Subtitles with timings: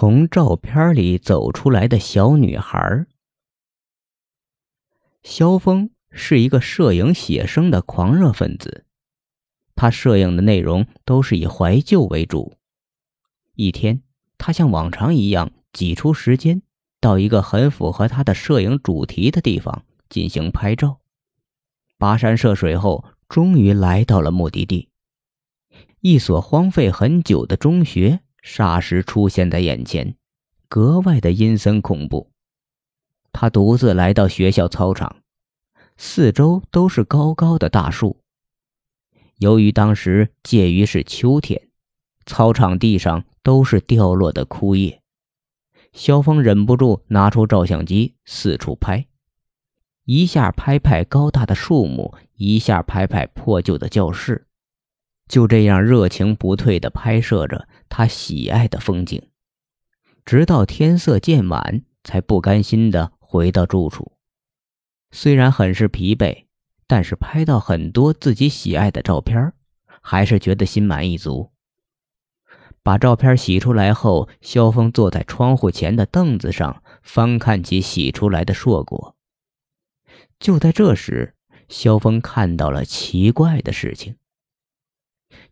[0.00, 3.04] 从照片里走出来的小女孩。
[5.22, 8.86] 萧峰是一个摄影写生的狂热分子，
[9.74, 12.56] 他摄影的内容都是以怀旧为主。
[13.56, 14.02] 一天，
[14.38, 16.62] 他像往常一样挤出时间，
[16.98, 21.00] 到一个很符合他的摄影主题的地方进行拍照。
[21.98, 24.88] 跋山涉水后，终于来到了目的地——
[26.00, 28.20] 一所荒废很久的中学。
[28.42, 30.16] 霎时出现在眼前，
[30.68, 32.30] 格外的阴森恐怖。
[33.32, 35.16] 他独自来到学校操场，
[35.96, 38.20] 四周都是高高的大树。
[39.38, 41.68] 由于当时介于是秋天，
[42.26, 45.00] 操场地上都是掉落的枯叶。
[45.92, 49.06] 萧峰忍不住拿出照相机四处拍，
[50.04, 54.46] 一下拍拍高大的树木，一下拍拍破旧的教室。
[55.30, 59.22] 就这样热情不退地拍摄着他喜爱的风景，
[60.24, 64.16] 直到天色渐晚，才不甘心地回到住处。
[65.12, 66.46] 虽然很是疲惫，
[66.88, 69.52] 但是拍到很多自己喜爱的照片，
[70.02, 71.52] 还是觉得心满意足。
[72.82, 79.14] 把照片洗出来后，萧峰坐在窗户前的凳子上，翻看起洗出来的硕果。
[80.40, 81.36] 就在这时，
[81.68, 84.16] 萧峰看到了奇怪的事情。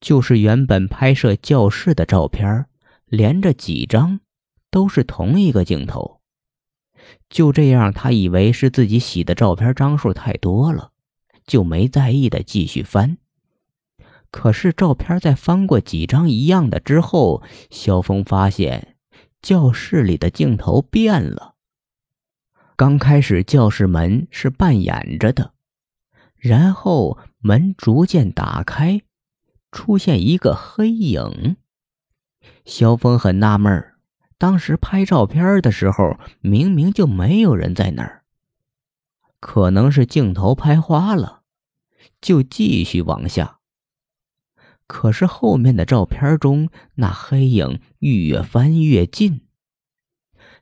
[0.00, 2.66] 就是原本拍摄教室的照片，
[3.06, 4.20] 连着几张
[4.70, 6.20] 都是同一个镜头。
[7.28, 10.92] 就这样，他以为是自己洗的照片张数太多了，
[11.46, 13.18] 就没在意的继续翻。
[14.30, 18.96] 可是照片在翻过几张一样的之后，萧峰发现
[19.42, 21.54] 教室里的镜头变了。
[22.76, 25.52] 刚开始教室门是半掩着的，
[26.36, 29.02] 然后门逐渐打开。
[29.72, 31.56] 出现一个黑影，
[32.64, 33.98] 萧峰很纳闷儿。
[34.38, 38.24] 当时拍照片的时候，明明就没有人在那儿，
[39.38, 41.42] 可能是镜头拍花了，
[42.20, 43.58] 就继续往下。
[44.86, 49.42] 可是后面的照片中，那黑影越翻越近，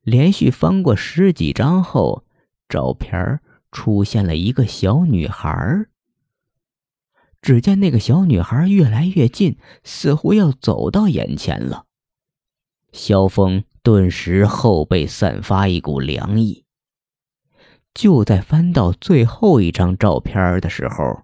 [0.00, 2.24] 连续翻过十几张后，
[2.68, 3.40] 照片
[3.70, 5.90] 出现了一个小女孩儿。
[7.46, 11.84] 只见那个小女孩越来越近，似乎要走到眼前了。
[12.90, 16.64] 萧峰顿时后背散发一股凉意。
[17.94, 21.22] 就在翻到最后一张照片的时候，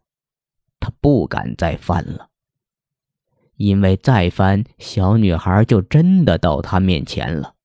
[0.79, 2.29] 他不敢再翻了，
[3.57, 7.57] 因为再翻，小女孩就真的到他面前了。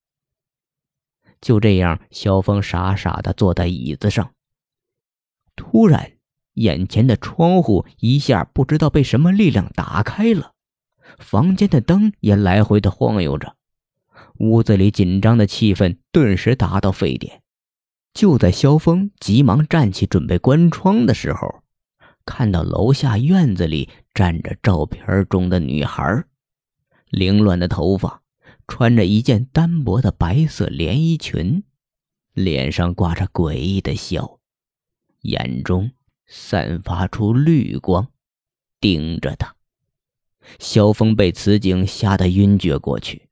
[1.40, 4.32] 就这样，萧峰傻傻的坐在椅子上，
[5.56, 6.17] 突然。
[6.58, 10.54] 眼前的窗户一下不知道被什么力量打开了，
[11.20, 13.56] 房间的灯也来回的晃悠着，
[14.40, 17.42] 屋子里紧张的气氛顿时达到沸点。
[18.14, 21.62] 就在萧峰急忙站起准备关窗的时候，
[22.26, 26.24] 看到楼下院子里站着照片中的女孩，
[27.12, 28.24] 凌乱的头发，
[28.68, 31.64] 穿着一件单薄的白色连衣裙，
[32.34, 34.40] 脸上挂着诡异的笑，
[35.22, 35.92] 眼中。
[36.28, 38.08] 散发出绿光，
[38.80, 39.56] 盯着他。
[40.60, 43.30] 萧峰被此景吓得晕厥过去。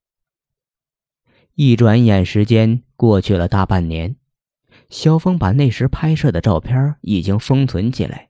[1.54, 4.18] 一转眼，时间过去了大半年。
[4.90, 8.30] 萧峰把那时拍摄的照片已经封存起来，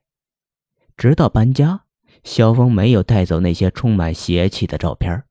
[0.96, 1.84] 直到搬家，
[2.22, 5.24] 萧峰没有带走那些充满邪气的照片。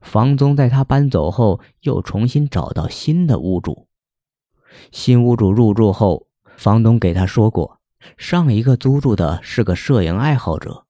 [0.00, 3.88] 房东在他搬走后，又重新找到新的屋主。
[4.92, 7.77] 新屋主入住后，房东给他说过。
[8.16, 10.86] 上一个租住的是个摄影爱好者。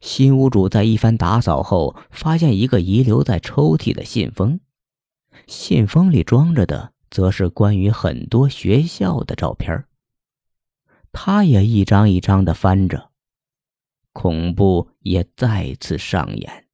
[0.00, 4.60] 新屋主在一番打扫后，发现一个遗留在抽屉的信封，
[5.46, 9.84] 信封里装着的则是关于很多学校的照片。
[11.12, 13.10] 他也一张一张的翻着，
[14.12, 16.65] 恐怖也再次上演。